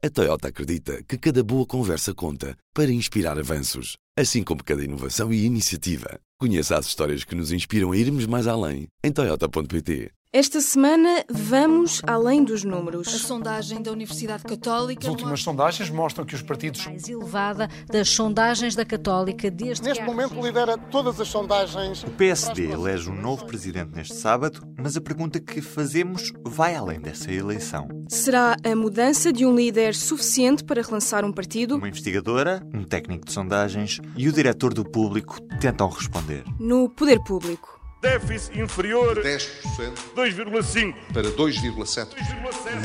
A 0.00 0.08
Toyota 0.08 0.46
acredita 0.46 1.02
que 1.02 1.18
cada 1.18 1.42
boa 1.42 1.66
conversa 1.66 2.14
conta 2.14 2.56
para 2.72 2.92
inspirar 2.92 3.36
avanços, 3.36 3.96
assim 4.16 4.44
como 4.44 4.62
cada 4.62 4.84
inovação 4.84 5.32
e 5.32 5.44
iniciativa. 5.44 6.20
Conheça 6.38 6.78
as 6.78 6.86
histórias 6.86 7.24
que 7.24 7.34
nos 7.34 7.50
inspiram 7.50 7.90
a 7.90 7.96
irmos 7.96 8.24
mais 8.24 8.46
além 8.46 8.86
em 9.02 9.10
Toyota.pt. 9.10 10.12
Esta 10.30 10.60
semana 10.60 11.24
vamos 11.30 12.02
além 12.06 12.44
dos 12.44 12.62
números. 12.62 13.08
A 13.08 13.18
sondagem 13.18 13.80
da 13.80 13.90
Universidade 13.90 14.42
Católica. 14.42 15.06
As 15.06 15.08
últimas 15.08 15.42
sondagens 15.42 15.88
mostram 15.88 16.26
que 16.26 16.34
os 16.34 16.42
partidos. 16.42 16.84
mais 16.84 17.08
elevada 17.08 17.66
das 17.86 18.10
sondagens 18.10 18.74
da 18.74 18.84
Católica 18.84 19.50
desde 19.50 19.84
Neste 19.84 20.04
que 20.04 20.06
momento 20.06 20.38
lidera 20.38 20.76
todas 20.76 21.18
as 21.18 21.28
sondagens. 21.28 22.02
O 22.02 22.10
PSD 22.10 22.70
elege 22.70 23.08
um 23.08 23.18
novo 23.18 23.46
presidente 23.46 23.96
neste 23.96 24.16
sábado, 24.16 24.60
mas 24.76 24.98
a 24.98 25.00
pergunta 25.00 25.40
que 25.40 25.62
fazemos 25.62 26.30
vai 26.44 26.74
além 26.74 27.00
dessa 27.00 27.32
eleição. 27.32 27.88
Será 28.06 28.54
a 28.62 28.76
mudança 28.76 29.32
de 29.32 29.46
um 29.46 29.56
líder 29.56 29.94
suficiente 29.94 30.62
para 30.62 30.82
relançar 30.82 31.24
um 31.24 31.32
partido? 31.32 31.76
Uma 31.76 31.88
investigadora, 31.88 32.62
um 32.74 32.84
técnico 32.84 33.24
de 33.24 33.32
sondagens 33.32 33.98
e 34.14 34.28
o 34.28 34.32
diretor 34.32 34.74
do 34.74 34.84
público 34.84 35.40
tentam 35.58 35.88
responder. 35.88 36.44
No 36.60 36.90
poder 36.90 37.18
público. 37.24 37.77
Déficit 38.00 38.60
inferior 38.60 39.16
10% 39.20 39.92
2,5%. 40.14 40.94
para 41.12 41.30
2,7%. 41.30 42.14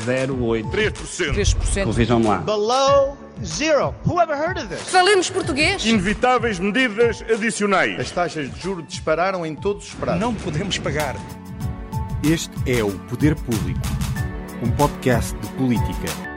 0,8%. 0.04 1.32
3%. 1.32 1.84
Corrijam-me 1.84 2.26
lá. 2.26 2.38
Below 2.38 3.16
zero. 3.44 3.94
Who 4.04 4.20
ever 4.20 4.36
heard 4.36 4.58
of 4.58 4.66
this? 4.68 4.80
Falemos 4.88 5.30
português. 5.30 5.84
Inevitáveis 5.84 6.58
medidas 6.58 7.22
adicionais. 7.22 7.98
As 8.00 8.10
taxas 8.10 8.52
de 8.52 8.60
juros 8.60 8.86
dispararam 8.88 9.46
em 9.46 9.54
todos 9.54 9.86
os 9.86 9.94
pratos. 9.94 10.20
Não 10.20 10.34
podemos 10.34 10.78
pagar. 10.78 11.14
Este 12.24 12.50
é 12.66 12.82
o 12.82 12.90
Poder 13.00 13.36
Público, 13.36 13.80
um 14.62 14.70
podcast 14.72 15.36
de 15.38 15.48
política. 15.52 16.33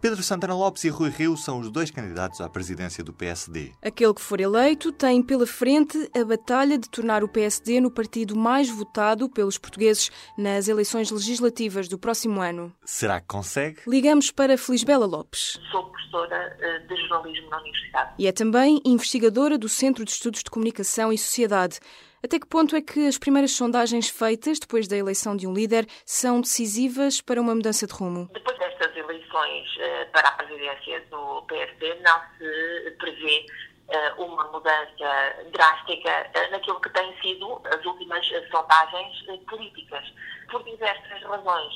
Pedro 0.00 0.22
Santana 0.22 0.54
Lopes 0.54 0.84
e 0.84 0.88
Rui 0.88 1.10
Rio 1.10 1.36
são 1.36 1.58
os 1.58 1.70
dois 1.70 1.90
candidatos 1.90 2.40
à 2.40 2.48
presidência 2.48 3.02
do 3.02 3.12
PSD. 3.12 3.72
Aquele 3.82 4.14
que 4.14 4.20
for 4.20 4.40
eleito 4.40 4.92
tem 4.92 5.20
pela 5.20 5.44
frente 5.44 6.08
a 6.16 6.24
batalha 6.24 6.78
de 6.78 6.88
tornar 6.88 7.24
o 7.24 7.28
PSD 7.28 7.80
no 7.80 7.90
partido 7.90 8.36
mais 8.36 8.70
votado 8.70 9.28
pelos 9.28 9.58
portugueses 9.58 10.10
nas 10.36 10.68
eleições 10.68 11.10
legislativas 11.10 11.88
do 11.88 11.98
próximo 11.98 12.40
ano. 12.40 12.72
Será 12.84 13.20
que 13.20 13.26
consegue? 13.26 13.80
Ligamos 13.88 14.30
para 14.30 14.56
Felisbela 14.56 15.04
Lopes. 15.04 15.58
Sou 15.72 15.90
professora 15.90 16.56
eh, 16.60 16.78
de 16.78 16.96
jornalismo 17.08 17.50
na 17.50 17.60
Universidade. 17.60 18.14
E 18.16 18.26
é 18.28 18.32
também 18.32 18.80
investigadora 18.84 19.58
do 19.58 19.68
Centro 19.68 20.04
de 20.04 20.12
Estudos 20.12 20.44
de 20.44 20.50
Comunicação 20.50 21.12
e 21.12 21.18
Sociedade. 21.18 21.80
Até 22.22 22.40
que 22.40 22.46
ponto 22.48 22.74
é 22.74 22.82
que 22.82 23.06
as 23.06 23.16
primeiras 23.16 23.52
sondagens 23.52 24.08
feitas 24.08 24.58
depois 24.58 24.88
da 24.88 24.96
eleição 24.96 25.36
de 25.36 25.46
um 25.46 25.54
líder 25.54 25.86
são 26.04 26.40
decisivas 26.40 27.20
para 27.20 27.40
uma 27.40 27.54
mudança 27.54 27.86
de 27.86 27.94
rumo? 27.94 28.28
Depois 28.32 28.58
destas 28.58 28.96
eleições 28.96 29.76
eh, 29.78 30.04
para 30.06 30.28
a 30.28 30.32
presidência 30.32 31.00
do 31.10 31.42
PSD, 31.42 31.94
não 32.00 32.20
se 32.36 32.90
prevê 32.98 33.46
eh, 33.88 34.12
uma 34.18 34.42
mudança 34.50 35.36
drástica 35.52 36.10
eh, 36.34 36.50
naquilo 36.50 36.80
que 36.80 36.90
têm 36.90 37.16
sido 37.22 37.62
as 37.72 37.86
últimas 37.86 38.26
sondagens 38.50 39.22
políticas. 39.48 40.04
Por 40.50 40.64
diversas 40.64 41.22
razões. 41.22 41.74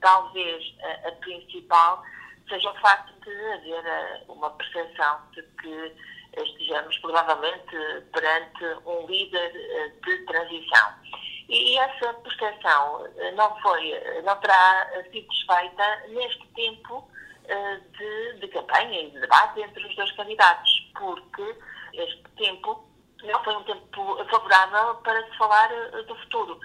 Talvez 0.00 0.74
a 1.04 1.12
principal 1.20 2.02
seja 2.48 2.70
o 2.70 2.74
facto 2.80 3.12
de 3.24 3.52
haver 3.52 4.24
uma 4.28 4.48
percepção 4.50 5.18
de 5.32 5.42
que 5.60 5.92
estejamos 6.36 6.96
provavelmente 6.98 7.76
perante 8.12 8.64
um 8.86 9.06
líder 9.06 9.52
eh, 9.54 9.92
de 10.04 10.24
transição. 10.24 10.94
E 11.48 11.78
essa 11.78 12.14
percepção 12.14 13.06
eh, 13.18 13.32
não 13.32 13.54
foi, 13.60 13.92
eh, 13.92 14.22
não 14.22 14.36
terá 14.36 14.88
sido 15.10 15.28
desfeita 15.28 16.02
neste 16.08 16.46
tempo 16.54 17.08
de, 17.98 18.38
de 18.38 18.48
campanha 18.48 19.02
e 19.02 19.10
de 19.10 19.20
debate 19.20 19.60
entre 19.60 19.84
os 19.84 19.96
dois 19.96 20.12
candidatos, 20.12 20.88
porque 20.96 21.56
este 21.92 22.22
tempo 22.36 22.88
não 23.24 23.42
foi 23.42 23.56
um 23.56 23.64
tempo 23.64 24.24
favorável 24.30 24.94
para 25.02 25.26
se 25.26 25.36
falar 25.36 25.68
do 26.06 26.14
futuro. 26.14 26.58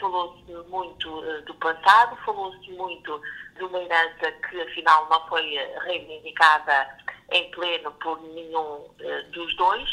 Falou-se 0.00 0.52
muito 0.68 1.22
do 1.42 1.54
passado, 1.54 2.16
falou-se 2.24 2.68
muito 2.72 3.22
de 3.56 3.62
uma 3.62 3.78
herança 3.78 4.32
que 4.32 4.60
afinal 4.60 5.08
não 5.08 5.24
foi 5.28 5.56
reivindicada 5.84 6.98
em 7.30 7.50
pleno 7.50 7.92
por 7.92 8.20
nenhum 8.22 8.90
eh, 9.00 9.22
dos 9.30 9.54
dois, 9.56 9.88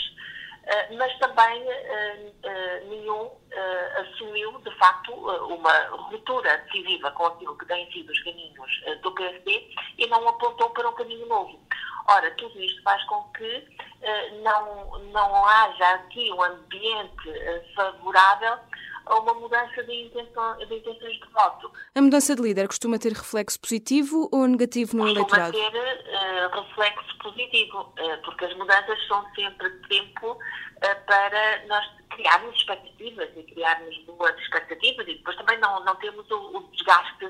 eh, 0.64 0.96
mas 0.96 1.18
também 1.20 1.64
eh, 1.70 2.84
nenhum 2.88 3.32
assumiu 3.98 4.60
de 4.60 4.72
facto 4.78 5.14
uma 5.14 5.72
ruptura 5.88 6.58
decisiva 6.58 7.10
com 7.12 7.28
aquilo 7.28 7.58
que 7.58 7.66
têm 7.66 7.90
sido 7.92 8.12
os 8.12 8.24
caminhos 8.24 8.82
do 9.02 9.12
PSD 9.14 9.70
e 9.98 10.08
não 10.08 10.28
apontou 10.28 10.70
para 10.72 10.90
um 10.90 10.94
caminho 10.94 11.26
novo. 11.28 11.58
Ora, 12.08 12.30
tudo 12.32 12.62
isto 12.62 12.84
faz 12.84 13.02
com 13.06 13.24
que 13.32 13.66
não, 14.44 15.00
não 15.14 15.46
haja 15.46 15.88
aqui 15.92 16.30
um 16.34 16.44
ambiente 16.44 17.32
favorável 17.76 18.60
a 19.06 19.20
uma 19.20 19.34
mudança 19.34 19.84
de, 19.84 19.94
intenção, 19.94 20.58
de 20.58 20.76
intenções 20.76 21.20
de 21.20 21.28
voto. 21.32 21.72
A 21.94 22.02
mudança 22.02 22.36
de 22.36 22.42
líder 22.42 22.68
costuma 22.68 22.98
ter 22.98 23.14
reflexo 23.14 23.60
positivo 23.60 24.30
ou 24.32 24.48
negativo 24.48 24.98
no 24.98 25.04
Costuma 25.04 25.20
eleitorado? 25.20 25.52
ter 25.54 25.76
eh, 25.76 26.48
reflexo 26.48 27.18
positivo, 27.20 27.94
eh, 27.98 28.18
porque 28.18 28.46
as 28.46 28.56
mudanças 28.56 29.08
são 29.08 29.26
sempre 29.36 29.70
tempo 29.90 30.38
eh, 30.82 30.96
para 30.96 31.66
nós 31.68 31.86
criarmos 32.10 32.56
expectativas 32.56 33.30
e 33.36 33.44
criarmos 33.44 33.98
boas 34.06 34.38
expectativas 34.40 35.08
e 35.08 35.16
depois 35.16 35.36
também 35.38 35.58
não, 35.60 35.84
não 35.84 35.96
temos 35.98 36.30
o, 36.32 36.58
o 36.58 36.64
desgaste 36.72 37.26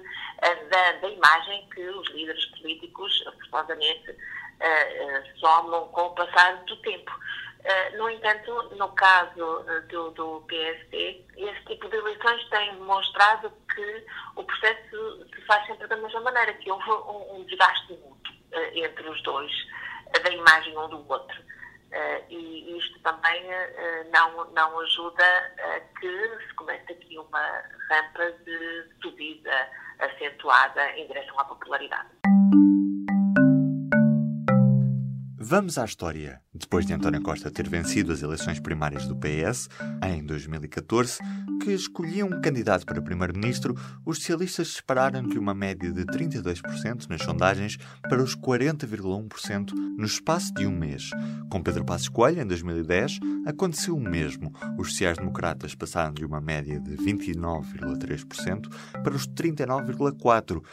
da, 0.70 0.92
da 0.92 1.10
imagem 1.10 1.68
que 1.74 1.82
os 1.90 2.08
líderes 2.10 2.46
políticos, 2.58 3.24
forçosamente, 3.50 4.16
eh, 4.60 5.24
somam 5.40 5.88
com 5.90 6.02
o 6.04 6.10
passar 6.12 6.64
do 6.66 6.76
tempo. 6.78 7.12
Eh, 7.66 7.98
No 7.98 8.08
entanto, 8.10 8.76
no 8.76 8.90
caso 8.90 9.66
eh, 9.68 9.80
do, 9.90 10.12
do 10.12 10.42
PSD, 10.48 11.26
esse 11.36 11.66
tipo 11.66 11.90
de 11.90 11.98
eleições 11.98 12.48
tem 12.50 12.76
demonstrado 12.76 13.52
que 13.74 14.06
o 14.36 14.44
processo 14.44 15.26
se 15.34 15.42
faz 15.48 15.66
sempre 15.66 15.88
da 15.88 15.98
mesma 15.98 16.22
maneira, 16.22 16.54
que 16.54 16.70
houve 16.72 16.92
um, 16.92 17.38
um 17.38 17.44
desgaste 17.46 17.94
mútuo 17.94 18.34
eh, 18.52 18.80
entre 18.86 19.10
os 19.10 19.22
dois, 19.24 19.52
da 20.24 20.30
imagem 20.30 20.78
um 20.78 20.88
do 20.90 21.12
outro. 21.12 21.44
E 22.30 22.78
isto 22.78 23.00
também 23.00 23.42
não, 24.12 24.52
não 24.52 24.80
ajuda 24.82 25.24
a 25.60 25.80
que 26.00 26.38
se 26.46 26.54
comece 26.56 26.92
aqui 26.92 27.18
uma 27.18 27.64
rampa 27.90 28.32
de 28.44 28.90
subida 29.02 29.70
acentuada 30.00 30.92
em 30.98 31.08
direção 31.08 31.40
à 31.40 31.46
popularidade. 31.46 32.10
Vamos 35.48 35.78
à 35.78 35.86
história. 35.86 36.42
Depois 36.52 36.88
de 36.88 36.94
António 36.94 37.22
Costa 37.22 37.52
ter 37.52 37.70
vencido 37.70 38.12
as 38.12 38.24
eleições 38.24 38.60
primárias 38.60 39.06
do 39.06 39.16
PS, 39.16 39.70
em 40.04 40.26
2014, 40.26 41.20
que 41.62 41.72
escolhia 41.72 42.26
um 42.26 42.42
candidato 42.42 42.84
para 42.84 43.00
primeiro-ministro, 43.00 43.76
os 44.04 44.18
socialistas 44.18 44.70
dispararam 44.70 45.22
de 45.22 45.38
uma 45.38 45.54
média 45.54 45.92
de 45.92 46.04
32% 46.04 47.08
nas 47.08 47.22
sondagens 47.22 47.78
para 48.10 48.24
os 48.24 48.36
40,1% 48.36 49.72
no 49.72 50.06
espaço 50.06 50.52
de 50.56 50.66
um 50.66 50.76
mês. 50.76 51.12
Com 51.52 51.62
Pedro 51.62 51.86
Passos 51.86 52.10
Coelho, 52.10 52.42
em 52.42 52.48
2010, 52.48 53.20
aconteceu 53.46 53.96
o 53.96 54.02
mesmo. 54.02 54.52
Os 54.80 54.90
sociais-democratas 54.90 55.76
passaram 55.76 56.16
de 56.16 56.26
uma 56.26 56.42
média 56.42 56.80
de 56.80 56.98
29,3% 56.98 58.68
para 59.04 59.14
os 59.14 59.28
39,4%. 59.28 60.64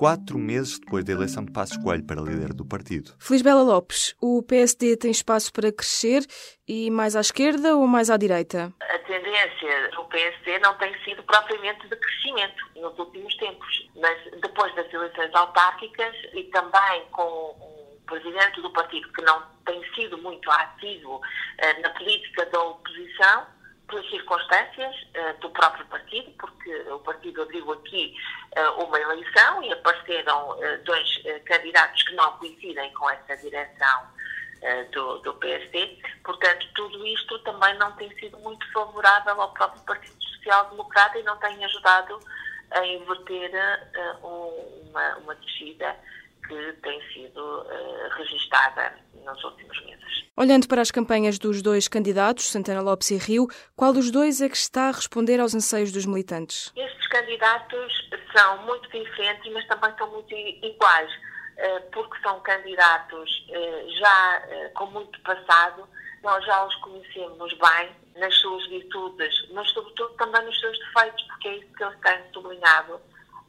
Quatro 0.00 0.38
meses 0.38 0.78
depois 0.78 1.04
da 1.04 1.12
eleição 1.12 1.44
de 1.44 1.52
Passos 1.52 1.76
Coelho 1.76 2.02
para 2.06 2.22
líder 2.22 2.54
do 2.54 2.64
partido. 2.64 3.12
Felisbela 3.18 3.62
Lopes, 3.62 4.16
o 4.18 4.42
PSD 4.42 4.96
tem 4.96 5.10
espaço 5.10 5.52
para 5.52 5.70
crescer 5.70 6.22
e 6.66 6.90
mais 6.90 7.14
à 7.14 7.20
esquerda 7.20 7.76
ou 7.76 7.86
mais 7.86 8.08
à 8.08 8.16
direita? 8.16 8.72
A 8.80 8.98
tendência 9.00 9.90
do 9.90 10.02
PSD 10.04 10.58
não 10.60 10.74
tem 10.78 10.90
sido 11.04 11.22
propriamente 11.24 11.86
de 11.86 11.94
crescimento 11.96 12.64
nos 12.76 12.98
últimos 12.98 13.36
tempos, 13.36 13.90
mas 13.96 14.16
depois 14.40 14.74
das 14.74 14.90
eleições 14.90 15.34
autárquicas 15.34 16.16
e 16.32 16.44
também 16.44 17.04
com 17.12 17.50
um 17.60 18.00
presidente 18.06 18.62
do 18.62 18.72
partido 18.72 19.06
que 19.12 19.20
não 19.20 19.42
tem 19.66 19.84
sido 19.94 20.16
muito 20.16 20.50
ativo 20.50 21.20
eh, 21.58 21.78
na 21.82 21.90
política 21.90 22.46
da 22.46 22.58
oposição, 22.58 23.46
pelas 23.90 24.08
circunstâncias 24.08 24.96
eh, 25.14 25.32
do 25.34 25.50
próprio 25.50 25.84
partido, 25.86 26.30
porque 26.38 26.74
o 26.90 27.00
partido 27.00 27.42
abriu 27.42 27.70
aqui 27.72 28.14
eh, 28.52 28.68
uma 28.70 28.98
eleição 28.98 29.62
e 29.62 29.72
apareceram 29.72 30.62
eh, 30.62 30.76
dois 30.78 31.22
candidatos 31.44 32.02
que 32.04 32.14
não 32.14 32.38
coincidem 32.38 32.92
com 32.94 33.10
essa 33.10 33.36
direção 33.36 34.20
do, 34.92 35.18
do 35.20 35.32
PSD. 35.34 35.98
Portanto, 36.22 36.66
tudo 36.74 37.06
isto 37.06 37.38
também 37.40 37.74
não 37.78 37.92
tem 37.92 38.10
sido 38.18 38.38
muito 38.40 38.70
favorável 38.72 39.40
ao 39.40 39.54
próprio 39.54 39.82
Partido 39.84 40.22
Social 40.22 40.68
Democrata 40.68 41.18
e 41.18 41.22
não 41.22 41.34
tem 41.38 41.64
ajudado 41.64 42.20
a 42.72 42.86
inverter 42.86 43.50
uma, 44.22 45.16
uma 45.16 45.34
descida 45.36 45.96
que 46.46 46.72
tem 46.82 47.02
sido 47.10 47.66
registada 48.18 48.94
nos 49.24 49.42
últimos 49.44 49.84
meses. 49.84 50.00
Olhando 50.36 50.66
para 50.68 50.80
as 50.80 50.90
campanhas 50.90 51.38
dos 51.38 51.60
dois 51.60 51.86
candidatos, 51.86 52.50
Santana 52.50 52.80
Lopes 52.80 53.10
e 53.10 53.16
Rio, 53.16 53.46
qual 53.76 53.92
dos 53.92 54.10
dois 54.10 54.40
é 54.40 54.48
que 54.48 54.56
está 54.56 54.88
a 54.88 54.92
responder 54.92 55.38
aos 55.38 55.54
anseios 55.54 55.92
dos 55.92 56.06
militantes? 56.06 56.72
Estes 56.76 57.06
candidatos 57.08 58.08
são 58.34 58.64
muito 58.64 58.88
diferentes, 58.90 59.52
mas 59.52 59.66
também 59.66 59.92
são 59.98 60.10
muito 60.10 60.34
iguais, 60.34 61.10
porque 61.92 62.18
são 62.22 62.40
candidatos 62.40 63.46
já 63.98 64.42
com 64.74 64.86
muito 64.86 65.20
passado, 65.20 65.86
nós 66.22 66.44
já 66.46 66.64
os 66.64 66.74
conhecemos 66.76 67.52
bem 67.58 67.90
nas 68.16 68.34
suas 68.36 68.66
virtudes, 68.68 69.34
mas 69.52 69.68
sobretudo 69.70 70.14
também 70.14 70.42
nos 70.44 70.58
seus 70.58 70.78
defeitos, 70.78 71.22
porque 71.24 71.48
é 71.48 71.56
isso 71.56 71.72
que 71.74 71.84
eles 71.84 72.00
têm 72.00 72.32
sublinhado 72.32 73.00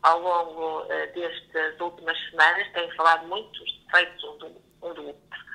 ao 0.04 0.20
longo 0.20 0.86
destas 1.14 1.80
últimas 1.80 2.18
semanas, 2.30 2.68
têm 2.74 2.92
falado 2.96 3.28
muito 3.28 3.60
dos 3.60 3.80
defeitos 3.86 4.24
um 4.24 4.38
do, 4.38 4.48
um 4.84 4.94
do 4.94 5.08
outro. 5.08 5.51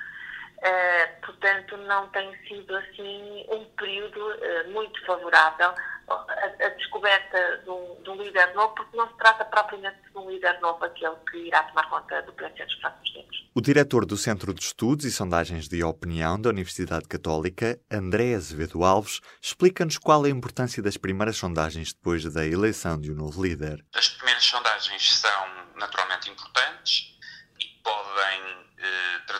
Uh, 0.58 1.26
portanto, 1.26 1.76
não 1.76 2.08
tem 2.08 2.34
sido 2.48 2.74
assim 2.76 3.44
um 3.50 3.64
período 3.76 4.20
uh, 4.20 4.70
muito 4.70 5.04
favorável 5.04 5.74
a, 6.08 6.66
a 6.66 6.68
descoberta 6.70 7.62
de 7.64 7.70
um, 7.70 8.02
de 8.02 8.10
um, 8.10 8.22
líder 8.22 8.54
novo, 8.54 8.74
porque 8.74 8.96
não 8.96 9.08
se 9.08 9.16
trata 9.18 9.44
propriamente 9.44 9.98
de 10.10 10.16
um 10.16 10.30
líder 10.30 10.58
novo, 10.60 10.84
aquele 10.84 11.16
que 11.30 11.36
irá 11.38 11.62
tomar 11.64 11.88
conta 11.90 12.22
do 12.22 12.32
PS 12.32 12.56
dos 12.64 12.74
próximos 12.76 13.12
tempos. 13.12 13.48
O 13.54 13.60
diretor 13.60 14.06
do 14.06 14.16
Centro 14.16 14.54
de 14.54 14.62
Estudos 14.62 15.04
e 15.04 15.10
Sondagens 15.10 15.68
de 15.68 15.82
Opinião 15.82 16.40
da 16.40 16.50
Universidade 16.50 17.08
Católica, 17.08 17.78
André 17.90 18.34
Azevedo 18.34 18.84
Alves, 18.84 19.20
explica-nos 19.40 19.98
qual 19.98 20.24
é 20.24 20.28
a 20.28 20.32
importância 20.32 20.82
das 20.82 20.96
primeiras 20.96 21.36
sondagens 21.36 21.92
depois 21.92 22.24
da 22.32 22.46
eleição 22.46 22.98
de 23.00 23.10
um 23.10 23.14
novo 23.14 23.42
líder. 23.42 23.84
As 23.94 24.08
primeiras 24.08 24.44
sondagens 24.44 25.18
são 25.18 25.46
naturalmente 25.74 26.30
importantes 26.30 27.18
e 27.60 27.82
podem 27.82 28.65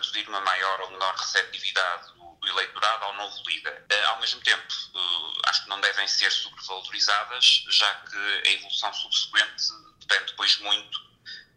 traduzir 0.07 0.29
uma 0.29 0.41
maior 0.41 0.81
ou 0.83 0.91
menor 0.91 1.15
receptividade 1.15 2.13
do, 2.15 2.37
do 2.41 2.49
eleitorado 2.49 3.05
ao 3.05 3.15
novo 3.15 3.37
líder. 3.49 3.85
Eh, 3.89 4.05
ao 4.05 4.21
mesmo 4.21 4.41
tempo, 4.41 4.63
eh, 4.95 5.49
acho 5.49 5.65
que 5.65 5.69
não 5.69 5.81
devem 5.81 6.07
ser 6.07 6.31
sobrevalorizadas, 6.31 7.65
já 7.71 7.95
que 7.95 8.17
a 8.17 8.53
evolução 8.53 8.93
subsequente 8.93 9.65
depende 10.01 10.31
depois 10.31 10.59
muito 10.61 11.01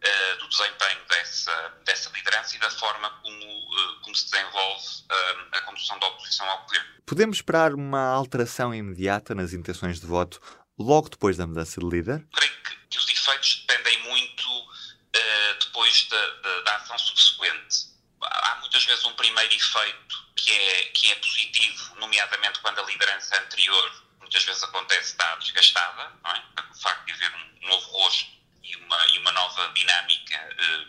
eh, 0.02 0.36
do 0.36 0.48
desempenho 0.48 1.06
dessa, 1.08 1.74
dessa 1.86 2.10
liderança 2.10 2.56
e 2.56 2.60
da 2.60 2.72
forma 2.72 3.10
como, 3.22 4.02
como 4.02 4.16
se 4.16 4.30
desenvolve 4.30 4.86
a 5.52 5.62
condução 5.62 6.00
da 6.00 6.08
oposição 6.08 6.50
ao 6.50 6.62
governo. 6.64 6.90
Podemos 7.06 7.38
esperar 7.38 7.74
uma 7.74 8.08
alteração 8.08 8.74
imediata 8.74 9.34
nas 9.34 9.54
intenções 9.54 10.00
de 10.00 10.06
voto 10.06 10.40
logo 10.78 11.10
depois 11.10 11.38
da 11.38 11.46
mudança 11.48 11.80
de 11.80 11.88
líder? 11.88 12.26
Creio 12.34 12.64
que, 12.64 12.76
que 12.90 12.98
os 12.98 13.10
efeitos 13.10 13.66
dependem 13.68 14.00
muito 14.04 14.70
depois 15.60 16.08
da, 16.10 16.28
da, 16.42 16.62
da, 16.62 16.76
ação 16.78 16.98
subsequente. 16.98 17.69
Muitas 18.80 18.96
vezes 18.96 19.06
um 19.08 19.16
primeiro 19.16 19.54
efeito 19.54 20.26
que 20.38 20.52
é, 20.54 20.84
que 20.94 21.12
é 21.12 21.16
positivo, 21.16 21.96
nomeadamente 21.96 22.60
quando 22.60 22.80
a 22.80 22.84
liderança 22.84 23.38
anterior 23.38 24.04
muitas 24.22 24.42
vezes 24.46 24.64
acontece 24.64 25.12
está 25.12 25.36
desgastada, 25.36 26.14
não 26.24 26.32
é? 26.32 26.44
o 26.72 26.76
facto 26.76 27.06
de 27.06 27.12
haver 27.12 27.30
um 27.36 27.68
novo 27.68 27.86
rosto 27.88 28.30
e 28.64 28.74
uma, 28.78 29.08
e 29.08 29.18
uma 29.18 29.34
nova 29.34 29.68
dinâmica 29.74 30.36
eh, 30.58 30.86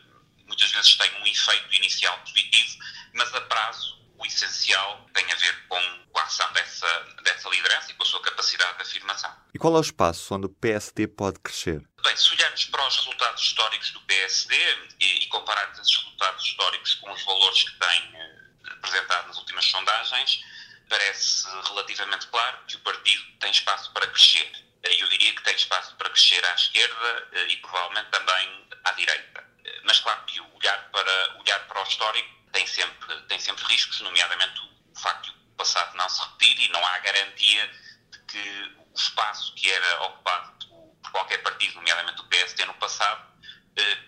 muitas 0.46 0.70
vezes 0.70 0.96
tem 0.96 1.12
um 1.20 1.26
efeito 1.26 1.74
inicial 1.74 2.16
positivo, 2.20 2.78
mas 3.12 3.34
a 3.34 3.40
prazo 3.40 3.98
o 4.20 4.24
essencial 4.24 5.08
tem 5.12 5.24
a 5.32 5.34
ver 5.34 5.66
com 5.66 5.76
a 6.14 6.22
ação 6.22 6.52
dessa, 6.52 6.86
dessa 7.24 7.48
liderança 7.48 7.90
e 7.90 7.94
com 7.94 8.04
a 8.04 8.06
sua 8.06 8.22
capacidade 8.22 8.76
de 8.76 8.82
afirmação. 8.82 9.34
E 9.52 9.58
qual 9.58 9.74
é 9.74 9.78
o 9.78 9.82
espaço 9.82 10.32
onde 10.32 10.46
o 10.46 10.50
PSD 10.50 11.08
pode 11.08 11.40
crescer? 11.40 11.82
Bem, 12.04 12.16
se 12.16 12.32
olharmos 12.34 12.66
para 12.66 12.86
os 12.86 12.96
resultados 12.98 13.42
históricos 13.42 13.90
do 13.90 14.00
PSD 14.02 14.54
e, 15.00 15.24
e 15.24 15.26
compararmos 15.26 15.78
esses 15.78 15.96
resultados 16.30 16.44
históricos 16.44 16.94
com 16.96 17.10
os 17.12 17.22
valores 17.24 17.62
que 17.64 17.78
tem 17.78 18.14
eh, 18.14 18.72
apresentado 18.72 19.28
nas 19.28 19.38
últimas 19.38 19.64
sondagens, 19.66 20.44
parece 20.88 21.48
relativamente 21.68 22.26
claro 22.26 22.58
que 22.66 22.76
o 22.76 22.80
partido 22.80 23.24
tem 23.38 23.50
espaço 23.50 23.92
para 23.92 24.06
crescer. 24.06 24.50
Eu 24.82 25.08
diria 25.08 25.34
que 25.34 25.42
tem 25.42 25.54
espaço 25.54 25.94
para 25.96 26.08
crescer 26.10 26.44
à 26.44 26.54
esquerda 26.54 27.28
eh, 27.32 27.46
e 27.48 27.56
provavelmente 27.58 28.10
também 28.10 28.68
à 28.84 28.92
direita. 28.92 29.44
Eh, 29.64 29.80
mas 29.84 29.98
claro 30.00 30.24
que 30.26 30.40
olhar 30.40 30.90
para, 30.90 31.38
olhar 31.38 31.60
para 31.66 31.80
o 31.80 31.84
histórico 31.84 32.28
tem 32.52 32.66
sempre, 32.66 33.22
tem 33.22 33.38
sempre 33.38 33.64
riscos, 33.64 34.00
nomeadamente 34.00 34.60
o 34.60 34.98
facto 34.98 35.32
de 35.32 35.40
o 35.40 35.62
passado 35.62 35.94
não 35.94 36.08
se 36.08 36.20
repetir 36.22 36.58
e 36.60 36.68
não 36.70 36.84
há 36.86 36.98
garantia 37.00 37.70
de 38.10 38.18
que 38.20 38.76
o 38.78 38.94
espaço 38.96 39.54
que 39.54 39.70
era 39.70 40.02
ocupado 40.04 40.58
por 41.02 41.10
qualquer 41.12 41.38
partido, 41.42 41.74
nomeadamente 41.74 42.20
o 42.20 42.24
PSD 42.24 42.64
no 42.64 42.74
passado, 42.74 43.22
eh, 43.22 43.29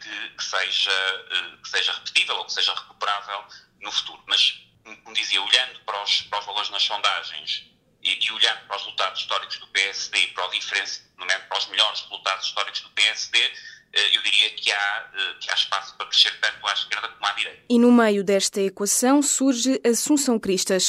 que, 0.00 0.28
que, 0.30 0.44
seja, 0.44 0.90
eh, 1.30 1.56
que 1.62 1.68
seja 1.68 1.92
repetível 1.92 2.36
ou 2.36 2.44
que 2.44 2.52
seja 2.52 2.74
recuperável 2.74 3.44
no 3.80 3.90
futuro. 3.90 4.22
Mas, 4.26 4.60
como 5.04 5.14
dizia, 5.14 5.42
olhando 5.42 5.80
para 5.80 6.02
os, 6.02 6.22
para 6.22 6.38
os 6.40 6.46
valores 6.46 6.70
nas 6.70 6.82
sondagens 6.82 7.64
e, 8.02 8.18
e, 8.24 8.32
olhando 8.32 8.66
para 8.66 8.76
os 8.76 8.82
resultados 8.82 9.20
históricos 9.20 9.58
do 9.58 9.66
PSD 9.68 10.18
e 10.18 10.26
para, 10.28 10.46
o 10.46 10.50
diferença, 10.50 11.02
para 11.48 11.58
os 11.58 11.66
melhores 11.66 12.00
resultados 12.00 12.46
históricos 12.46 12.80
do 12.80 12.90
PSD, 12.90 13.38
eh, 13.92 14.16
eu 14.16 14.22
diria 14.22 14.50
que 14.50 14.72
há, 14.72 15.10
que 15.40 15.50
há 15.50 15.54
espaço 15.54 15.96
para 15.96 16.06
crescer 16.06 16.38
tanto 16.40 16.66
à 16.66 16.72
esquerda 16.72 17.08
como 17.08 17.26
à 17.26 17.32
direita. 17.32 17.62
E 17.68 17.78
no 17.78 17.92
meio 17.92 18.24
desta 18.24 18.60
equação 18.60 19.22
surge 19.22 19.80
Assunção 19.84 20.38
Cristas. 20.38 20.88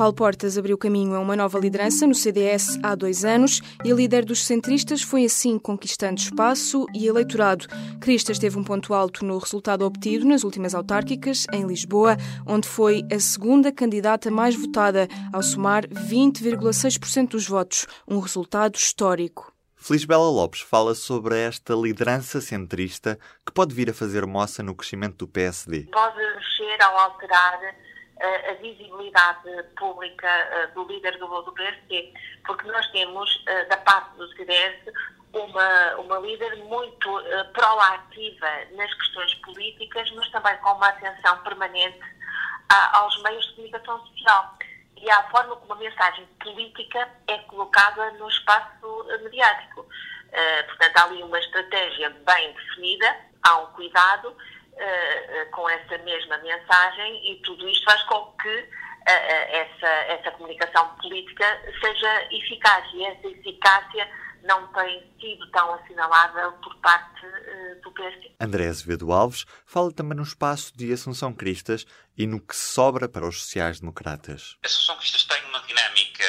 Paulo 0.00 0.14
Portas 0.14 0.56
abriu 0.56 0.78
caminho 0.78 1.14
a 1.14 1.20
uma 1.20 1.36
nova 1.36 1.58
liderança 1.58 2.06
no 2.06 2.14
CDS 2.14 2.78
há 2.82 2.94
dois 2.94 3.22
anos 3.22 3.60
e 3.84 3.92
a 3.92 3.94
líder 3.94 4.24
dos 4.24 4.46
centristas 4.46 5.02
foi 5.02 5.26
assim 5.26 5.58
conquistando 5.58 6.18
espaço 6.18 6.86
e 6.94 7.06
eleitorado. 7.06 7.66
Cristas 8.00 8.38
teve 8.38 8.58
um 8.58 8.64
ponto 8.64 8.94
alto 8.94 9.26
no 9.26 9.36
resultado 9.36 9.84
obtido 9.84 10.24
nas 10.26 10.42
últimas 10.42 10.74
autárquicas, 10.74 11.46
em 11.52 11.66
Lisboa, 11.66 12.16
onde 12.46 12.66
foi 12.66 13.02
a 13.14 13.20
segunda 13.20 13.70
candidata 13.70 14.30
mais 14.30 14.56
votada, 14.56 15.06
ao 15.34 15.42
somar 15.42 15.86
20,6% 15.86 17.32
dos 17.32 17.46
votos, 17.46 17.86
um 18.08 18.20
resultado 18.20 18.76
histórico. 18.76 19.52
Felisbela 19.76 20.30
Lopes 20.30 20.62
fala 20.62 20.94
sobre 20.94 21.38
esta 21.38 21.74
liderança 21.74 22.40
centrista 22.40 23.18
que 23.44 23.52
pode 23.52 23.74
vir 23.74 23.90
a 23.90 23.94
fazer 23.94 24.24
moça 24.24 24.62
no 24.62 24.74
crescimento 24.74 25.18
do 25.18 25.28
PSD. 25.28 25.88
Pode 25.92 26.16
mexer 26.16 26.82
ao 26.84 26.96
alterar 27.00 27.60
a 28.20 28.54
visibilidade 28.54 29.62
pública 29.78 30.28
do 30.74 30.84
líder 30.84 31.16
do, 31.18 31.42
do 31.42 31.52
PSD, 31.52 32.12
porque 32.44 32.66
nós 32.70 32.86
temos, 32.90 33.44
da 33.68 33.76
parte 33.78 34.16
do 34.16 34.28
CDS, 34.36 34.92
uma, 35.32 35.96
uma 35.96 36.18
líder 36.18 36.56
muito 36.64 37.22
proativa 37.52 38.48
nas 38.72 38.92
questões 38.94 39.34
políticas, 39.36 40.10
mas 40.12 40.30
também 40.30 40.56
com 40.58 40.72
uma 40.72 40.88
atenção 40.88 41.38
permanente 41.38 42.00
aos 42.92 43.22
meios 43.22 43.46
de 43.46 43.54
comunicação 43.54 44.06
social 44.06 44.58
e 44.96 45.10
à 45.10 45.22
forma 45.30 45.56
como 45.56 45.72
a 45.72 45.76
mensagem 45.76 46.26
política 46.40 47.08
é 47.26 47.38
colocada 47.38 48.10
no 48.12 48.28
espaço 48.28 49.06
mediático. 49.22 49.86
portanto, 50.66 50.96
há 50.96 51.04
ali 51.04 51.22
uma 51.22 51.38
estratégia 51.38 52.10
bem 52.10 52.52
definida, 52.52 53.16
há 53.42 53.58
um 53.58 53.66
cuidado 53.68 54.36
uh, 54.80 55.50
com 55.50 55.68
essa 55.68 55.98
mesma 55.98 56.38
mensagem 56.38 57.32
e 57.32 57.36
tudo 57.42 57.68
isto 57.68 57.84
faz 57.84 58.02
com 58.04 58.32
que 58.40 58.58
uh, 58.58 58.70
essa, 59.06 59.86
essa 59.86 60.30
comunicação 60.32 60.96
política 60.96 61.44
seja 61.80 62.28
eficaz 62.32 62.84
e 62.94 63.04
essa 63.04 63.26
eficácia 63.28 64.08
não 64.42 64.66
tem 64.72 65.12
sido 65.20 65.50
tão 65.50 65.74
assinalável 65.74 66.52
por 66.54 66.74
parte 66.76 67.26
uh, 67.26 67.80
do 67.82 67.92
PSD. 67.92 68.32
André 68.40 68.68
Azevedo 68.68 69.12
Alves 69.12 69.44
fala 69.66 69.92
também 69.92 70.16
no 70.16 70.22
espaço 70.22 70.76
de 70.76 70.92
Assunção 70.92 71.32
Cristas 71.32 71.86
e 72.16 72.26
no 72.26 72.40
que 72.40 72.56
sobra 72.56 73.08
para 73.08 73.26
os 73.26 73.42
sociais-democratas. 73.42 74.56
Assunção 74.64 74.96
Cristas 74.96 75.24
tem 75.24 75.44
uma 75.44 75.60
dinâmica, 75.60 76.24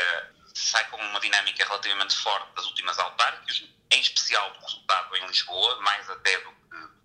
sai 0.54 0.84
com 0.90 0.98
uma 0.98 1.20
dinâmica 1.20 1.66
relativamente 1.66 2.16
forte 2.18 2.54
das 2.56 2.66
últimas 2.66 3.00
autárquicas, 3.00 3.64
em 3.92 4.02
especial 4.02 4.52
do 4.52 4.60
resultado 4.60 5.16
em 5.16 5.28
Lisboa, 5.28 5.82
mais 5.82 6.10
até 6.10 6.38
do 6.40 6.61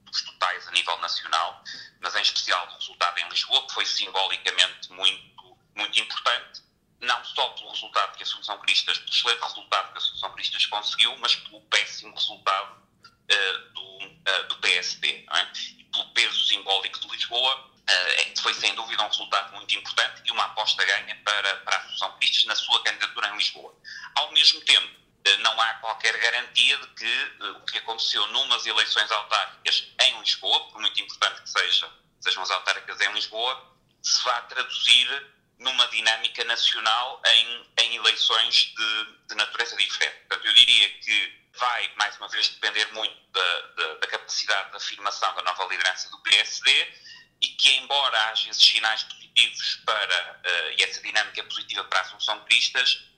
dos 0.07 0.23
totais 0.23 0.67
a 0.69 0.71
nível 0.71 0.97
nacional, 0.99 1.63
mas 2.01 2.15
em 2.15 2.23
especial 2.23 2.67
do 2.69 2.75
resultado 2.75 3.19
em 3.19 3.29
Lisboa, 3.29 3.67
que 3.67 3.75
foi 3.75 3.87
simbolicamente 3.87 4.93
muito, 4.93 5.59
muito 5.75 6.01
importante, 6.01 6.63
não 7.01 7.25
só 7.25 7.49
pelo 7.51 7.71
resultado 7.71 8.17
que 8.17 8.23
a 8.23 8.27
Assunção 8.27 8.59
Cristas, 8.59 8.99
pelo 8.99 9.11
excelente 9.11 9.43
resultado 9.43 9.93
que 9.93 10.27
a 10.27 10.31
Cristas 10.31 10.67
conseguiu, 10.67 11.17
mas 11.19 11.37
pelo 11.37 11.61
péssimo 11.63 12.15
resultado 12.15 12.83
uh, 13.05 13.73
do, 13.73 13.99
uh, 14.07 14.49
do, 14.49 14.57
PSD, 14.59 15.27
é? 15.31 15.53
e 15.79 15.85
pelo 15.85 16.09
peso 16.13 16.47
simbólico 16.47 16.99
de 17.01 17.09
Lisboa, 17.09 17.57
uh, 17.57 18.43
foi 18.47 18.55
sem 18.55 18.75
dúvida 18.75 19.03
um 19.03 19.09
resultado 19.09 19.53
muito 19.55 19.75
importante 19.77 20.23
e 20.25 20.31
uma 20.31 20.45
aposta 20.45 20.85
ganha 20.85 21.17
para, 21.25 21.57
para 21.57 21.77
a 21.77 21.81
Assunção 21.81 22.17
Cristas 22.19 22.45
na 22.45 22.55
sua 22.55 22.83
candidatura 22.83 23.29
em 23.29 23.37
Lisboa. 23.37 23.75
Ao 24.15 24.33
mesmo 24.33 24.61
tempo, 24.63 25.06
não 25.39 25.61
há 25.61 25.75
qualquer 25.75 26.17
garantia 26.19 26.77
de 26.79 26.87
que 26.89 27.33
uh, 27.41 27.57
o 27.59 27.61
que 27.67 27.79
aconteceu 27.79 28.27
numas 28.29 28.65
eleições 28.67 29.11
autárquicas 29.11 29.89
em 30.03 30.21
Lisboa, 30.21 30.69
por 30.71 30.81
muito 30.81 31.01
importante 31.01 31.43
que 31.43 31.51
seja, 31.51 31.91
sejam 32.21 32.43
as 32.43 32.51
autárquicas 32.51 33.01
em 33.01 33.13
Lisboa, 33.13 33.77
se 34.03 34.23
vá 34.23 34.41
traduzir 34.43 35.37
numa 35.59 35.87
dinâmica 35.89 36.45
nacional 36.45 37.21
em, 37.27 37.67
em 37.79 37.97
eleições 37.97 38.73
de, 38.77 39.05
de, 39.29 39.35
natureza 39.35 39.77
diferente. 39.77 40.17
Portanto, 40.29 40.47
eu 40.47 40.55
diria 40.55 40.89
que 41.01 41.47
vai, 41.59 41.91
mais 41.97 42.17
uma 42.19 42.29
vez, 42.29 42.49
depender 42.49 42.87
muito 42.93 43.17
da, 43.33 43.61
da, 43.61 43.95
da 43.95 44.07
capacidade 44.07 44.71
de 44.71 44.77
afirmação 44.77 45.35
da 45.35 45.43
nova 45.43 45.65
liderança 45.65 46.11
do 46.11 46.19
PSD 46.21 46.95
e 47.41 47.49
que, 47.49 47.77
embora 47.77 48.31
haja 48.31 48.51
esses 48.51 48.63
sinais 48.63 49.03
positivos 49.05 49.77
para, 49.87 50.41
uh, 50.45 50.73
e 50.77 50.83
essa 50.83 51.01
dinâmica 51.01 51.43
positiva 51.45 51.85
para 51.85 52.01
a 52.01 52.03
Assunção 52.03 52.45
Cristas, 52.45 52.99
eu 52.99 53.16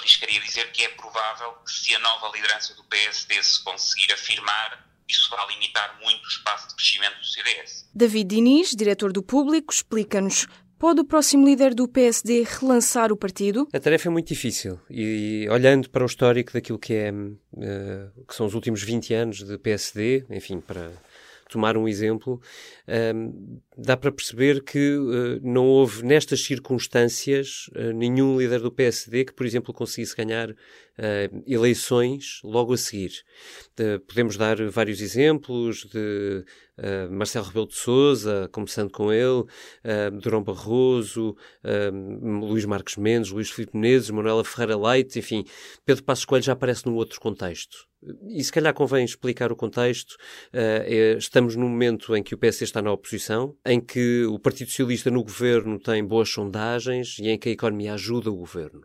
arriscaria 0.00 0.40
dizer 0.40 0.70
que 0.72 0.82
é 0.82 0.88
provável 0.88 1.52
que 1.64 1.72
se 1.72 1.94
a 1.94 1.98
nova 2.00 2.30
liderança 2.34 2.74
do 2.74 2.84
PSD 2.84 3.42
se 3.42 3.62
conseguir 3.62 4.12
afirmar, 4.12 4.86
isso 5.08 5.30
vai 5.30 5.46
limitar 5.54 5.98
muito 6.00 6.24
o 6.24 6.28
espaço 6.28 6.68
de 6.68 6.74
crescimento 6.74 7.18
do 7.18 7.26
CDS. 7.26 7.88
David 7.94 8.34
Diniz, 8.34 8.70
diretor 8.70 9.12
do 9.12 9.22
Público, 9.22 9.72
explica-nos 9.72 10.46
Pode 10.80 11.02
o 11.02 11.04
próximo 11.04 11.44
líder 11.44 11.74
do 11.74 11.86
PSD 11.86 12.42
relançar 12.42 13.12
o 13.12 13.16
partido? 13.16 13.68
A 13.70 13.78
tarefa 13.78 14.08
é 14.08 14.10
muito 14.10 14.28
difícil 14.28 14.80
e, 14.88 15.46
olhando 15.50 15.90
para 15.90 16.02
o 16.02 16.06
histórico 16.06 16.54
daquilo 16.54 16.78
que, 16.78 16.94
é, 16.94 17.12
uh, 17.12 18.24
que 18.26 18.34
são 18.34 18.46
os 18.46 18.54
últimos 18.54 18.82
20 18.82 19.12
anos 19.12 19.44
de 19.44 19.58
PSD, 19.58 20.24
enfim, 20.30 20.58
para 20.58 20.90
tomar 21.50 21.76
um 21.76 21.88
exemplo, 21.88 22.40
uh, 22.88 23.60
dá 23.76 23.96
para 23.96 24.12
perceber 24.12 24.62
que 24.62 24.96
uh, 24.96 25.40
não 25.42 25.66
houve 25.66 26.04
nestas 26.04 26.44
circunstâncias 26.44 27.70
nenhum 27.94 28.38
líder 28.38 28.60
do 28.60 28.70
PSD 28.70 29.24
que, 29.24 29.32
por 29.32 29.46
exemplo, 29.46 29.74
conseguisse 29.74 30.16
ganhar 30.16 30.54
eleições 31.46 32.40
logo 32.44 32.74
a 32.74 32.76
seguir. 32.76 33.12
podemos 34.06 34.36
dar 34.36 34.56
vários 34.70 35.00
exemplos 35.00 35.84
de 35.84 36.44
uh, 36.80 37.12
Marcelo 37.12 37.46
Rebelo 37.46 37.68
de 37.68 37.76
Souza, 37.76 38.48
começando 38.52 38.90
com 38.90 39.12
ele, 39.12 39.40
uh, 39.40 40.20
Durão 40.20 40.42
Barroso, 40.42 41.36
uh, 41.64 42.46
Luís 42.46 42.64
Marcos 42.64 42.96
Mendes, 42.96 43.30
Luís 43.30 43.50
Filipe 43.50 43.76
Menezes, 43.76 44.10
Manuela 44.10 44.44
Ferreira 44.44 44.76
Leite, 44.76 45.18
enfim, 45.18 45.44
Pedro 45.84 46.04
Passos 46.04 46.24
Coelho 46.24 46.44
já 46.44 46.52
aparece 46.52 46.86
num 46.86 46.94
outro 46.94 47.20
contexto. 47.20 47.90
E 48.28 48.42
se 48.42 48.50
calhar 48.50 48.72
convém 48.72 49.04
explicar 49.04 49.52
o 49.52 49.56
contexto. 49.56 50.16
Uh, 50.54 51.18
estamos 51.18 51.54
num 51.54 51.68
momento 51.68 52.16
em 52.16 52.22
que 52.22 52.34
o 52.34 52.38
PS 52.38 52.62
está 52.62 52.80
na 52.80 52.90
oposição, 52.90 53.54
em 53.64 53.78
que 53.78 54.24
o 54.24 54.38
Partido 54.38 54.68
Socialista 54.68 55.10
no 55.10 55.22
governo 55.22 55.78
tem 55.78 56.02
boas 56.02 56.30
sondagens 56.30 57.18
e 57.18 57.28
em 57.28 57.38
que 57.38 57.50
a 57.50 57.52
economia 57.52 57.92
ajuda 57.92 58.30
o 58.30 58.36
governo. 58.36 58.80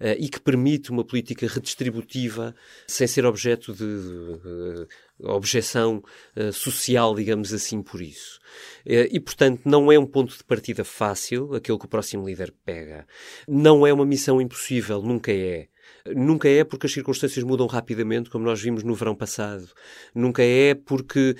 Uh, 0.00 0.18
e 0.18 0.28
que 0.28 0.40
permite 0.40 0.90
uma 0.90 1.04
política 1.04 1.46
redistributiva 1.56 2.54
sem 2.86 3.06
ser 3.06 3.26
objeto 3.26 3.72
de, 3.72 3.78
de, 3.78 4.38
de 4.38 4.88
objeção 5.24 6.02
uh, 6.36 6.52
social, 6.52 7.14
digamos 7.14 7.52
assim, 7.52 7.82
por 7.82 8.00
isso. 8.00 8.38
E, 8.84 9.18
portanto, 9.18 9.62
não 9.64 9.90
é 9.90 9.98
um 9.98 10.06
ponto 10.06 10.36
de 10.36 10.44
partida 10.44 10.84
fácil 10.84 11.54
aquele 11.54 11.78
que 11.78 11.86
o 11.86 11.88
próximo 11.88 12.26
líder 12.26 12.54
pega. 12.64 13.06
Não 13.46 13.86
é 13.86 13.92
uma 13.92 14.06
missão 14.06 14.40
impossível, 14.40 15.02
nunca 15.02 15.32
é. 15.32 15.68
Nunca 16.14 16.48
é 16.48 16.62
porque 16.62 16.86
as 16.86 16.92
circunstâncias 16.92 17.44
mudam 17.44 17.66
rapidamente, 17.66 18.30
como 18.30 18.44
nós 18.44 18.60
vimos 18.60 18.82
no 18.82 18.94
verão 18.94 19.14
passado. 19.14 19.68
Nunca 20.14 20.42
é 20.42 20.74
porque 20.74 21.34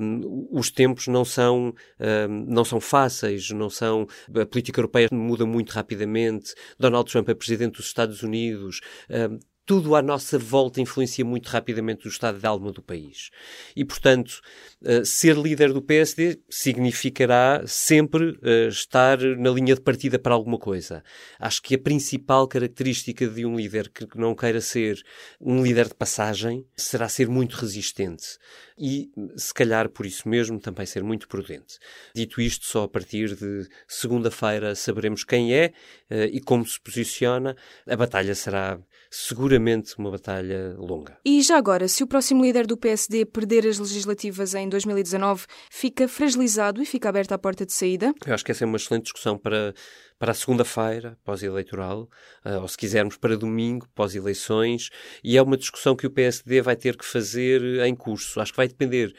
um, 0.00 0.48
os 0.50 0.70
tempos 0.70 1.06
não 1.06 1.24
são, 1.24 1.74
um, 2.00 2.44
não 2.48 2.64
são 2.64 2.80
fáceis, 2.80 3.50
não 3.50 3.68
são. 3.68 4.06
A 4.34 4.46
política 4.46 4.80
europeia 4.80 5.08
muda 5.12 5.44
muito 5.44 5.70
rapidamente. 5.70 6.54
Donald 6.78 7.10
Trump 7.10 7.28
é 7.28 7.34
presidente 7.34 7.76
dos 7.76 7.86
Estados 7.86 8.22
Unidos. 8.22 8.80
Um, 9.10 9.38
tudo 9.66 9.96
à 9.96 10.00
nossa 10.00 10.38
volta 10.38 10.80
influencia 10.80 11.24
muito 11.24 11.48
rapidamente 11.48 12.06
o 12.06 12.08
estado 12.08 12.38
de 12.38 12.46
alma 12.46 12.70
do 12.70 12.80
país. 12.80 13.30
E, 13.74 13.84
portanto, 13.84 14.40
eh, 14.84 15.04
ser 15.04 15.36
líder 15.36 15.72
do 15.72 15.82
PSD 15.82 16.40
significará 16.48 17.64
sempre 17.66 18.38
eh, 18.42 18.68
estar 18.68 19.18
na 19.18 19.50
linha 19.50 19.74
de 19.74 19.80
partida 19.80 20.20
para 20.20 20.32
alguma 20.32 20.56
coisa. 20.56 21.02
Acho 21.38 21.60
que 21.60 21.74
a 21.74 21.78
principal 21.78 22.46
característica 22.46 23.26
de 23.26 23.44
um 23.44 23.56
líder 23.56 23.90
que 23.90 24.06
não 24.16 24.36
queira 24.36 24.60
ser 24.60 25.02
um 25.40 25.62
líder 25.62 25.88
de 25.88 25.94
passagem 25.94 26.64
será 26.76 27.08
ser 27.08 27.28
muito 27.28 27.54
resistente 27.54 28.38
e, 28.78 29.10
se 29.36 29.54
calhar, 29.54 29.88
por 29.88 30.04
isso 30.04 30.28
mesmo, 30.28 30.60
também 30.60 30.84
ser 30.84 31.02
muito 31.02 31.26
prudente. 31.26 31.78
Dito 32.14 32.40
isto, 32.40 32.66
só 32.66 32.84
a 32.84 32.88
partir 32.88 33.34
de 33.34 33.66
segunda-feira 33.88 34.74
saberemos 34.74 35.24
quem 35.24 35.54
é 35.54 35.72
eh, 36.10 36.26
e 36.26 36.40
como 36.40 36.64
se 36.64 36.80
posiciona. 36.80 37.56
A 37.86 37.96
batalha 37.96 38.34
será 38.34 38.78
seguramente 39.10 39.94
uma 39.98 40.10
batalha 40.10 40.74
longa. 40.78 41.18
E 41.24 41.42
já 41.42 41.56
agora, 41.56 41.88
se 41.88 42.02
o 42.02 42.06
próximo 42.06 42.44
líder 42.44 42.66
do 42.66 42.76
PSD 42.76 43.24
perder 43.24 43.66
as 43.66 43.78
legislativas 43.78 44.54
em 44.54 44.68
2019, 44.68 45.46
fica 45.70 46.08
fragilizado 46.08 46.82
e 46.82 46.86
fica 46.86 47.08
aberta 47.08 47.34
a 47.34 47.38
porta 47.38 47.64
de 47.64 47.72
saída? 47.72 48.14
Eu 48.26 48.34
acho 48.34 48.44
que 48.44 48.52
essa 48.52 48.64
é 48.64 48.66
uma 48.66 48.76
excelente 48.76 49.04
discussão 49.04 49.38
para, 49.38 49.74
para 50.18 50.32
a 50.32 50.34
segunda-feira, 50.34 51.18
pós-eleitoral, 51.24 52.08
uh, 52.44 52.60
ou 52.60 52.68
se 52.68 52.76
quisermos 52.76 53.16
para 53.16 53.36
domingo, 53.36 53.88
pós-eleições, 53.94 54.90
e 55.22 55.36
é 55.36 55.42
uma 55.42 55.56
discussão 55.56 55.94
que 55.94 56.06
o 56.06 56.10
PSD 56.10 56.60
vai 56.62 56.76
ter 56.76 56.96
que 56.96 57.04
fazer 57.04 57.62
em 57.86 57.94
curso. 57.94 58.40
Acho 58.40 58.52
que 58.52 58.56
vai 58.56 58.68
depender 58.68 59.14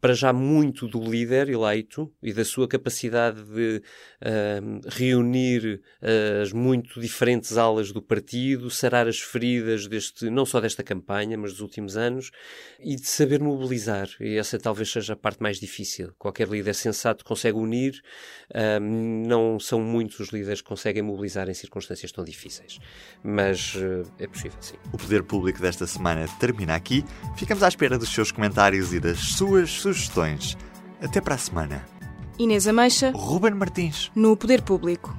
para 0.00 0.14
já 0.14 0.32
muito 0.32 0.88
do 0.88 0.98
líder 0.98 1.50
eleito 1.50 2.10
e 2.22 2.32
da 2.32 2.44
sua 2.44 2.66
capacidade 2.66 3.42
de 3.42 3.82
uh, 4.22 4.88
reunir 4.88 5.82
uh, 6.02 6.42
as 6.42 6.52
muito 6.52 6.98
diferentes 6.98 7.58
alas 7.58 7.92
do 7.92 8.00
partido, 8.00 8.70
sarar 8.70 9.06
as 9.06 9.20
feridas 9.20 9.86
deste, 9.86 10.30
não 10.30 10.46
só 10.46 10.60
desta 10.60 10.82
campanha, 10.82 11.36
mas 11.36 11.52
dos 11.52 11.60
últimos 11.60 11.96
anos, 11.96 12.30
e 12.78 12.96
de 12.96 13.06
saber 13.06 13.40
mobilizar. 13.40 14.08
E 14.18 14.38
essa 14.38 14.58
talvez 14.58 14.90
seja 14.90 15.12
a 15.12 15.16
parte 15.16 15.42
mais 15.42 15.60
difícil. 15.60 16.12
Qualquer 16.18 16.48
líder 16.48 16.74
sensato 16.74 17.22
consegue 17.22 17.58
unir, 17.58 18.02
uh, 18.54 18.80
não 18.80 19.60
são 19.60 19.80
muitos 19.82 20.18
os 20.18 20.28
líderes 20.30 20.62
que 20.62 20.68
conseguem 20.68 21.02
mobilizar 21.02 21.48
em 21.50 21.54
circunstâncias 21.54 22.10
tão 22.10 22.24
difíceis. 22.24 22.78
Mas 23.22 23.74
é 24.18 24.26
possível, 24.26 24.56
sim. 24.60 24.76
O 24.92 24.98
Poder 24.98 25.22
Público 25.22 25.60
desta 25.60 25.86
semana 25.86 26.26
termina 26.38 26.74
aqui. 26.74 27.04
Ficamos 27.36 27.62
à 27.62 27.68
espera 27.68 27.98
dos 27.98 28.08
seus 28.08 28.32
comentários 28.32 28.92
e 28.94 29.00
das 29.00 29.18
suas 29.18 29.70
sugestões 29.70 29.89
sugestões. 29.94 30.56
Até 31.00 31.20
para 31.20 31.34
a 31.34 31.38
semana. 31.38 31.84
Inês 32.38 32.66
Ameixa. 32.66 33.10
Ruben 33.14 33.54
Martins. 33.54 34.10
No 34.14 34.36
Poder 34.36 34.62
Público. 34.62 35.14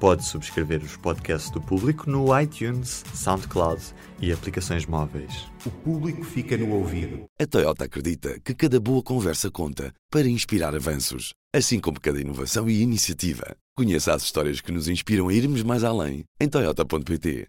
Pode 0.00 0.24
subscrever 0.24 0.82
os 0.82 0.96
podcasts 0.96 1.48
do 1.52 1.60
Público 1.60 2.10
no 2.10 2.26
iTunes, 2.40 3.04
SoundCloud 3.14 3.80
e 4.20 4.32
aplicações 4.32 4.84
móveis. 4.84 5.46
O 5.64 5.70
público 5.70 6.24
fica 6.24 6.56
no 6.56 6.72
ouvido. 6.72 7.26
A 7.40 7.46
Toyota 7.46 7.84
acredita 7.84 8.40
que 8.40 8.52
cada 8.52 8.80
boa 8.80 9.00
conversa 9.00 9.48
conta 9.48 9.94
para 10.10 10.28
inspirar 10.28 10.74
avanços, 10.74 11.32
assim 11.54 11.78
como 11.78 12.00
cada 12.00 12.20
inovação 12.20 12.68
e 12.68 12.82
iniciativa. 12.82 13.56
Conheça 13.76 14.12
as 14.12 14.24
histórias 14.24 14.60
que 14.60 14.72
nos 14.72 14.88
inspiram 14.88 15.28
a 15.28 15.32
irmos 15.32 15.62
mais 15.62 15.84
além 15.84 16.24
em 16.40 16.48
toyota.pt. 16.48 17.46